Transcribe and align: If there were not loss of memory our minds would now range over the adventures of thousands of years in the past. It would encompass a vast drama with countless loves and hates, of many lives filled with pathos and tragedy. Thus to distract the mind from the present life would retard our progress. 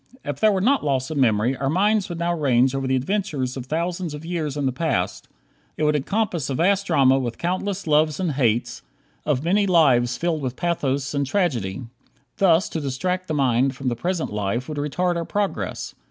If 0.25 0.39
there 0.39 0.51
were 0.51 0.61
not 0.61 0.83
loss 0.83 1.11
of 1.11 1.17
memory 1.19 1.55
our 1.57 1.69
minds 1.69 2.09
would 2.09 2.17
now 2.17 2.33
range 2.33 2.73
over 2.73 2.87
the 2.87 2.95
adventures 2.95 3.55
of 3.55 3.67
thousands 3.67 4.15
of 4.15 4.25
years 4.25 4.57
in 4.57 4.65
the 4.65 4.71
past. 4.71 5.27
It 5.77 5.83
would 5.83 5.95
encompass 5.95 6.49
a 6.49 6.55
vast 6.55 6.87
drama 6.87 7.19
with 7.19 7.37
countless 7.37 7.85
loves 7.85 8.19
and 8.19 8.31
hates, 8.31 8.81
of 9.27 9.43
many 9.43 9.67
lives 9.67 10.17
filled 10.17 10.41
with 10.41 10.55
pathos 10.55 11.13
and 11.13 11.27
tragedy. 11.27 11.85
Thus 12.37 12.67
to 12.69 12.81
distract 12.81 13.27
the 13.27 13.35
mind 13.35 13.75
from 13.75 13.89
the 13.89 13.95
present 13.95 14.33
life 14.33 14.67
would 14.67 14.79
retard 14.79 15.17
our 15.17 15.25
progress. 15.25 15.93